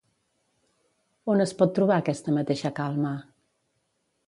On 1.33 1.43
es 1.45 1.53
pot 1.59 1.75
trobar 1.77 1.99
aquesta 2.05 2.35
mateixa 2.41 2.75
calma? 2.83 3.15